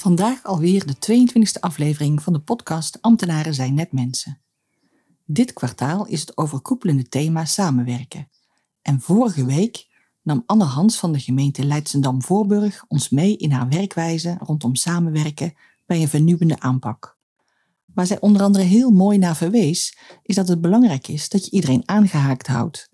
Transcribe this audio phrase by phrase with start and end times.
[0.00, 4.40] Vandaag alweer de 22e aflevering van de podcast Ambtenaren zijn net mensen.
[5.24, 8.28] Dit kwartaal is het overkoepelende thema samenwerken.
[8.82, 9.86] En vorige week
[10.22, 15.54] nam Anne Hans van de gemeente Leidsendam-Voorburg ons mee in haar werkwijze rondom samenwerken
[15.86, 17.18] bij een vernieuwende aanpak.
[17.94, 21.50] Waar zij onder andere heel mooi naar verwees, is dat het belangrijk is dat je
[21.50, 22.90] iedereen aangehaakt houdt.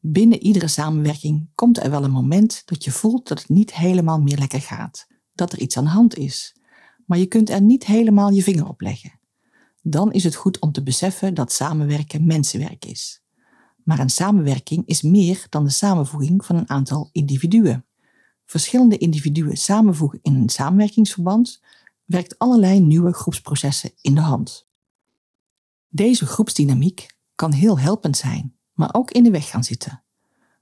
[0.00, 4.20] Binnen iedere samenwerking komt er wel een moment dat je voelt dat het niet helemaal
[4.20, 6.56] meer lekker gaat dat er iets aan de hand is,
[7.06, 9.12] maar je kunt er niet helemaal je vinger op leggen.
[9.82, 13.22] Dan is het goed om te beseffen dat samenwerken mensenwerk is.
[13.84, 17.84] Maar een samenwerking is meer dan de samenvoeging van een aantal individuen.
[18.46, 21.60] Verschillende individuen samenvoegen in een samenwerkingsverband
[22.04, 24.68] werkt allerlei nieuwe groepsprocessen in de hand.
[25.88, 30.02] Deze groepsdynamiek kan heel helpend zijn, maar ook in de weg gaan zitten.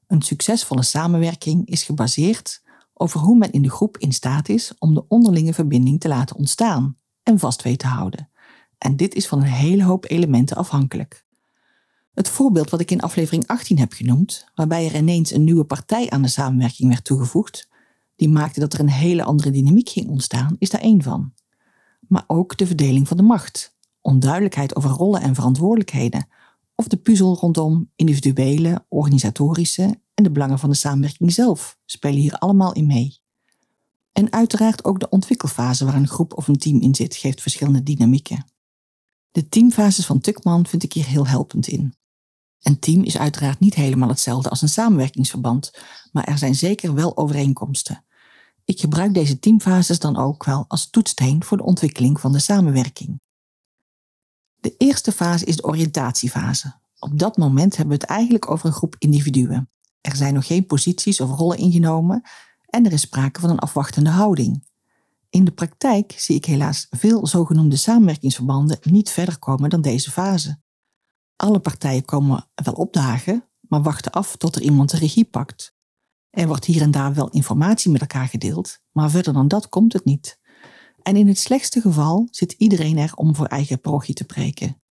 [0.07, 2.63] Een succesvolle samenwerking is gebaseerd
[3.03, 6.37] over hoe men in de groep in staat is om de onderlinge verbinding te laten
[6.37, 8.31] ontstaan en vast weet te houden.
[8.79, 11.25] En dit is van een hele hoop elementen afhankelijk.
[12.15, 16.11] Het voorbeeld wat ik in aflevering 18 heb genoemd, waarbij er ineens een nieuwe partij
[16.11, 17.69] aan de samenwerking werd toegevoegd,
[18.17, 21.33] die maakte dat er een hele andere dynamiek ging ontstaan, is daar één van.
[22.09, 26.27] Maar ook de verdeling van de macht, onduidelijkheid over rollen en verantwoordelijkheden,
[26.75, 32.73] of de puzzel rondom individuele, organisatorische de belangen van de samenwerking zelf spelen hier allemaal
[32.73, 33.21] in mee.
[34.13, 37.83] En uiteraard ook de ontwikkelfase waar een groep of een team in zit, geeft verschillende
[37.83, 38.47] dynamieken.
[39.31, 41.95] De teamfases van Tukman vind ik hier heel helpend in.
[42.63, 45.79] Een team is uiteraard niet helemaal hetzelfde als een samenwerkingsverband,
[46.13, 48.05] maar er zijn zeker wel overeenkomsten.
[48.65, 53.21] Ik gebruik deze teamfases dan ook wel als toetssteen voor de ontwikkeling van de samenwerking.
[54.57, 56.81] De eerste fase is de oriëntatiefase.
[56.99, 59.71] Op dat moment hebben we het eigenlijk over een groep individuen.
[60.03, 62.23] Er zijn nog geen posities of rollen ingenomen
[62.67, 64.67] en er is sprake van een afwachtende houding.
[65.31, 70.61] In de praktijk zie ik helaas veel zogenoemde samenwerkingsverbanden niet verder komen dan deze fase.
[71.37, 75.75] Alle partijen komen wel opdagen, maar wachten af tot er iemand de regie pakt.
[76.31, 79.93] Er wordt hier en daar wel informatie met elkaar gedeeld, maar verder dan dat komt
[79.93, 80.41] het niet.
[81.03, 84.82] En in het slechtste geval zit iedereen er om voor eigen parochie te preken.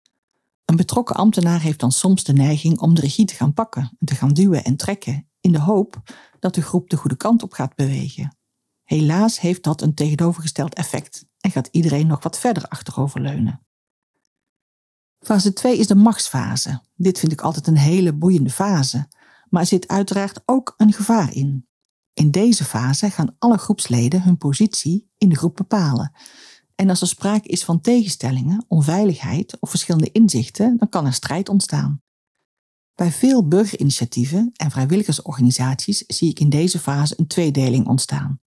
[0.72, 4.06] Een betrokken ambtenaar heeft dan soms de neiging om de regie te gaan pakken en
[4.06, 6.02] te gaan duwen en trekken, in de hoop
[6.40, 8.38] dat de groep de goede kant op gaat bewegen.
[8.84, 13.66] Helaas heeft dat een tegenovergesteld effect en gaat iedereen nog wat verder achteroverleunen.
[15.20, 16.82] Fase 2 is de machtsfase.
[16.96, 19.08] Dit vind ik altijd een hele boeiende fase,
[19.50, 21.68] maar er zit uiteraard ook een gevaar in.
[22.14, 26.12] In deze fase gaan alle groepsleden hun positie in de groep bepalen
[26.81, 31.50] en als er sprake is van tegenstellingen, onveiligheid of verschillende inzichten, dan kan er strijd
[31.50, 32.02] ontstaan.
[32.96, 38.40] Bij veel burgerinitiatieven en vrijwilligersorganisaties zie ik in deze fase een tweedeling ontstaan.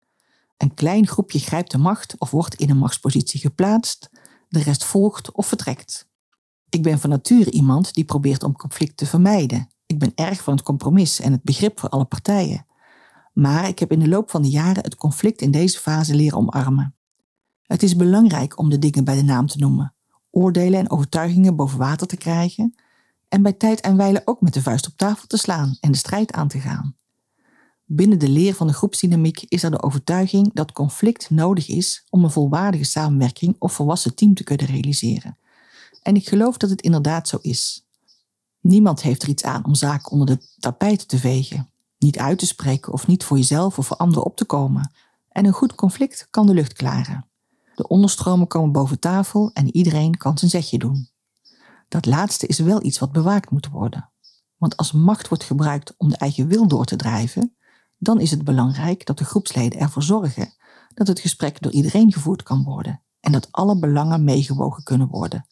[0.57, 4.09] Een klein groepje grijpt de macht of wordt in een machtspositie geplaatst,
[4.49, 6.07] de rest volgt of vertrekt.
[6.69, 9.67] Ik ben van nature iemand die probeert om conflict te vermijden.
[9.85, 12.66] Ik ben erg van het compromis en het begrip voor alle partijen.
[13.33, 16.38] Maar ik heb in de loop van de jaren het conflict in deze fase leren
[16.38, 16.95] omarmen.
[17.63, 19.94] Het is belangrijk om de dingen bij de naam te noemen,
[20.29, 22.75] oordelen en overtuigingen boven water te krijgen
[23.29, 25.97] en bij tijd en wijle ook met de vuist op tafel te slaan en de
[25.97, 26.96] strijd aan te gaan.
[27.85, 32.23] Binnen de leer van de groepsdynamiek is er de overtuiging dat conflict nodig is om
[32.23, 35.38] een volwaardige samenwerking of volwassen team te kunnen realiseren.
[36.02, 37.85] En ik geloof dat het inderdaad zo is.
[38.61, 42.46] Niemand heeft er iets aan om zaken onder de tapijt te vegen, niet uit te
[42.46, 44.91] spreken of niet voor jezelf of voor anderen op te komen.
[45.29, 47.26] En een goed conflict kan de lucht klaren.
[47.75, 51.09] De onderstromen komen boven tafel en iedereen kan zijn zetje doen.
[51.87, 54.09] Dat laatste is wel iets wat bewaakt moet worden.
[54.58, 57.55] Want als macht wordt gebruikt om de eigen wil door te drijven,
[57.97, 60.53] dan is het belangrijk dat de groepsleden ervoor zorgen
[60.93, 65.46] dat het gesprek door iedereen gevoerd kan worden en dat alle belangen meegewogen kunnen worden.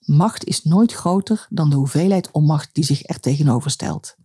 [0.00, 4.16] Macht is nooit groter dan de hoeveelheid onmacht die zich er tegenover stelt.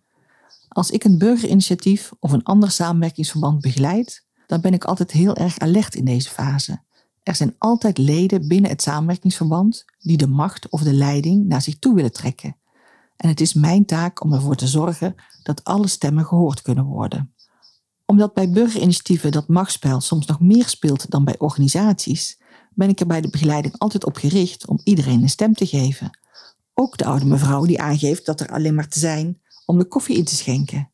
[0.68, 5.59] Als ik een burgerinitiatief of een ander samenwerkingsverband begeleid, dan ben ik altijd heel erg
[5.59, 6.81] alert in deze fase
[7.23, 11.79] Er zijn altijd leden binnen het samenwerkingsverband die de macht of de leiding naar zich
[11.79, 12.57] toe willen trekken.
[13.15, 17.33] En het is mijn taak om ervoor te zorgen dat alle stemmen gehoord kunnen worden.
[18.05, 22.41] Omdat bij burgerinitiatieven dat machtsspel soms nog meer speelt dan bij organisaties,
[22.73, 26.19] ben ik er bij de begeleiding altijd op gericht om iedereen een stem te geven.
[26.73, 30.17] Ook de oude mevrouw die aangeeft dat er alleen maar te zijn om de koffie
[30.17, 30.93] in te schenken.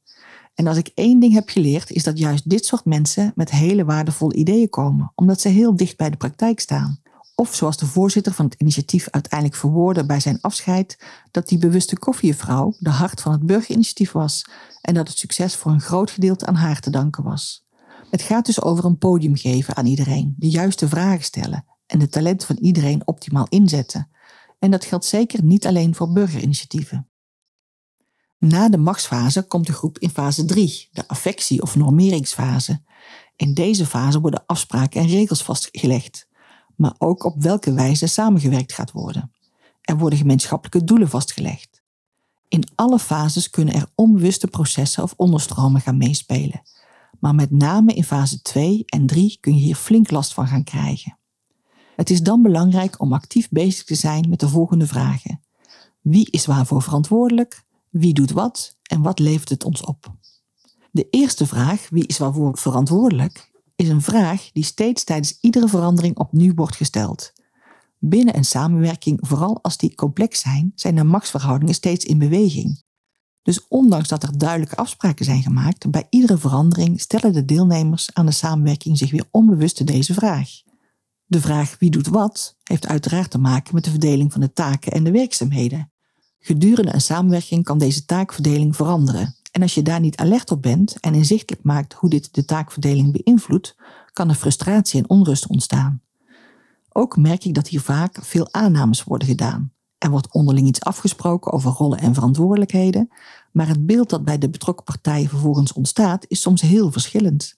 [0.59, 3.85] En als ik één ding heb geleerd, is dat juist dit soort mensen met hele
[3.85, 7.01] waardevolle ideeën komen, omdat ze heel dicht bij de praktijk staan.
[7.35, 11.99] Of zoals de voorzitter van het initiatief uiteindelijk verwoordde bij zijn afscheid, dat die bewuste
[11.99, 14.45] koffievrouw de hart van het burgerinitiatief was
[14.81, 17.65] en dat het succes voor een groot gedeelte aan haar te danken was.
[18.09, 22.09] Het gaat dus over een podium geven aan iedereen, de juiste vragen stellen en de
[22.09, 24.09] talent van iedereen optimaal inzetten.
[24.59, 27.09] En dat geldt zeker niet alleen voor burgerinitiatieven.
[28.39, 32.81] Na de machtsfase komt de groep in fase 3, de affectie- of normeringsfase.
[33.35, 36.27] In deze fase worden afspraken en regels vastgelegd,
[36.75, 39.31] maar ook op welke wijze samengewerkt gaat worden.
[39.81, 41.81] Er worden gemeenschappelijke doelen vastgelegd.
[42.47, 46.61] In alle fases kunnen er onbewuste processen of onderstromen gaan meespelen,
[47.19, 50.63] maar met name in fase 2 en 3 kun je hier flink last van gaan
[50.63, 51.17] krijgen.
[51.95, 55.41] Het is dan belangrijk om actief bezig te zijn met de volgende vragen.
[56.01, 57.67] Wie is waarvoor verantwoordelijk?
[57.89, 60.17] Wie doet wat en wat levert het ons op?
[60.91, 66.17] De eerste vraag, wie is waarvoor verantwoordelijk, is een vraag die steeds tijdens iedere verandering
[66.17, 67.33] opnieuw wordt gesteld.
[67.99, 72.83] Binnen een samenwerking, vooral als die complex zijn, zijn de machtsverhoudingen steeds in beweging.
[73.41, 78.25] Dus ondanks dat er duidelijke afspraken zijn gemaakt, bij iedere verandering stellen de deelnemers aan
[78.25, 80.49] de samenwerking zich weer onbewust deze vraag.
[81.25, 84.91] De vraag wie doet wat heeft uiteraard te maken met de verdeling van de taken
[84.91, 85.91] en de werkzaamheden.
[86.39, 89.35] Gedurende een samenwerking kan deze taakverdeling veranderen.
[89.51, 93.11] En als je daar niet alert op bent en inzichtelijk maakt hoe dit de taakverdeling
[93.11, 93.75] beïnvloedt,
[94.13, 96.01] kan er frustratie en onrust ontstaan.
[96.89, 99.71] Ook merk ik dat hier vaak veel aannames worden gedaan.
[99.97, 103.09] Er wordt onderling iets afgesproken over rollen en verantwoordelijkheden,
[103.51, 107.57] maar het beeld dat bij de betrokken partijen vervolgens ontstaat is soms heel verschillend.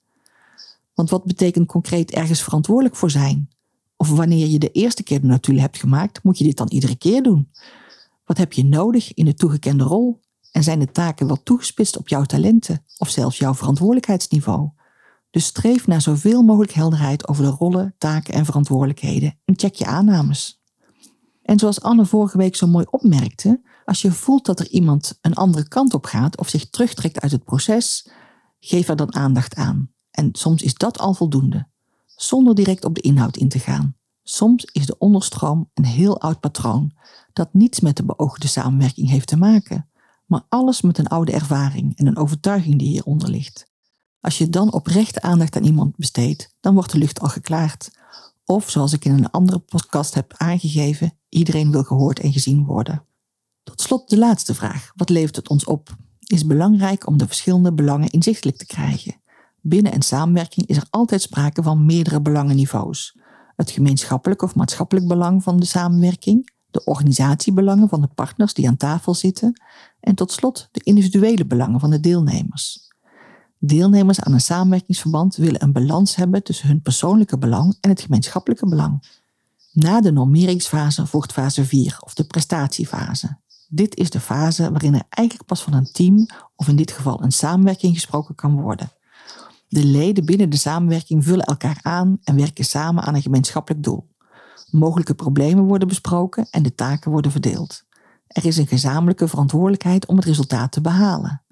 [0.93, 3.49] Want wat betekent concreet ergens verantwoordelijk voor zijn?
[3.95, 6.95] Of wanneer je de eerste keer de notulen hebt gemaakt, moet je dit dan iedere
[6.95, 7.49] keer doen?
[8.31, 10.21] Wat heb je nodig in de toegekende rol?
[10.51, 14.69] En zijn de taken wel toegespitst op jouw talenten of zelfs jouw verantwoordelijkheidsniveau?
[15.31, 19.85] Dus streef naar zoveel mogelijk helderheid over de rollen, taken en verantwoordelijkheden en check je
[19.85, 20.63] aannames.
[21.41, 25.35] En zoals Anne vorige week zo mooi opmerkte, als je voelt dat er iemand een
[25.35, 28.09] andere kant op gaat of zich terugtrekt uit het proces,
[28.59, 29.91] geef er dan aandacht aan.
[30.11, 31.67] En soms is dat al voldoende,
[32.05, 33.95] zonder direct op de inhoud in te gaan.
[34.23, 36.91] Soms is de onderstroom een heel oud patroon
[37.33, 39.89] dat niets met de beoogde samenwerking heeft te maken,
[40.25, 43.69] maar alles met een oude ervaring en een overtuiging die hieronder ligt.
[44.19, 47.91] Als je dan oprechte aandacht aan iemand besteedt, dan wordt de lucht al geklaard.
[48.45, 53.05] Of zoals ik in een andere podcast heb aangegeven, iedereen wil gehoord en gezien worden.
[53.63, 54.91] Tot slot de laatste vraag.
[54.95, 55.95] Wat levert het ons op?
[56.19, 59.21] Is belangrijk om de verschillende belangen inzichtelijk te krijgen.
[59.61, 63.17] Binnen een samenwerking is er altijd sprake van meerdere belangenniveaus.
[63.61, 68.77] Het gemeenschappelijk of maatschappelijk belang van de samenwerking, de organisatiebelangen van de partners die aan
[68.77, 69.61] tafel zitten
[69.99, 72.89] en tot slot de individuele belangen van de deelnemers.
[73.59, 78.67] Deelnemers aan een samenwerkingsverband willen een balans hebben tussen hun persoonlijke belang en het gemeenschappelijke
[78.67, 79.07] belang.
[79.73, 83.37] Na de normeringsfase volgt fase 4 of de prestatiefase.
[83.67, 87.23] Dit is de fase waarin er eigenlijk pas van een team of in dit geval
[87.23, 88.91] een samenwerking gesproken kan worden.
[89.71, 94.09] De leden binnen de samenwerking vullen elkaar aan en werken samen aan een gemeenschappelijk doel.
[94.71, 97.83] Mogelijke problemen worden besproken en de taken worden verdeeld.
[98.27, 101.43] Er is een gezamenlijke verantwoordelijkheid om het resultaat te behalen.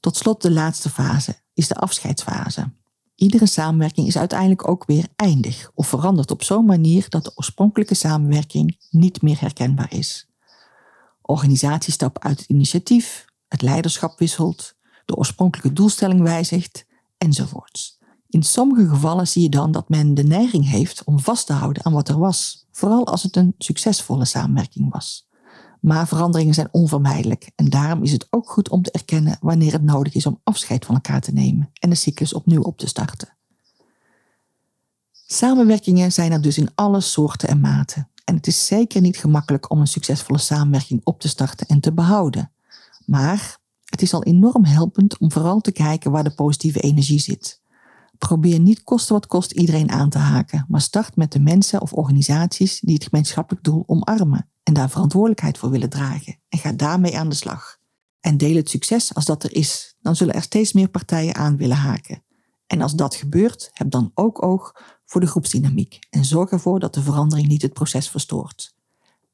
[0.00, 2.72] Tot slot de laatste fase is de afscheidsfase.
[3.14, 7.94] Iedere samenwerking is uiteindelijk ook weer eindig of verandert op zo'n manier dat de oorspronkelijke
[7.94, 10.28] samenwerking niet meer herkenbaar is.
[11.22, 14.74] Organisaties stappen uit het initiatief, het leiderschap wisselt,
[15.04, 16.88] de oorspronkelijke doelstelling wijzigt
[17.20, 17.98] enzovoorts.
[18.28, 21.84] In sommige gevallen zie je dan dat men de neiging heeft om vast te houden
[21.84, 25.28] aan wat er was, vooral als het een succesvolle samenwerking was.
[25.80, 29.82] Maar veranderingen zijn onvermijdelijk en daarom is het ook goed om te erkennen wanneer het
[29.82, 33.36] nodig is om afscheid van elkaar te nemen en de cyclus opnieuw op te starten.
[35.26, 38.08] Samenwerkingen zijn er dus in alle soorten en maten.
[38.24, 41.92] En het is zeker niet gemakkelijk om een succesvolle samenwerking op te starten en te
[41.92, 42.52] behouden.
[43.06, 43.58] Maar
[43.90, 47.62] het is al enorm helpend om vooral te kijken waar de positieve energie zit.
[48.18, 51.92] Probeer niet kosten wat kost iedereen aan te haken, maar start met de mensen of
[51.92, 57.18] organisaties die het gemeenschappelijk doel omarmen en daar verantwoordelijkheid voor willen dragen en ga daarmee
[57.18, 57.78] aan de slag.
[58.20, 61.56] En deel het succes als dat er is, dan zullen er steeds meer partijen aan
[61.56, 62.22] willen haken.
[62.66, 64.72] En als dat gebeurt, heb dan ook oog
[65.04, 68.74] voor de groepsdynamiek en zorg ervoor dat de verandering niet het proces verstoort.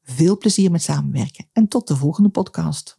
[0.02, 2.98] Veel plezier met samenwerken en tot de volgende podcast.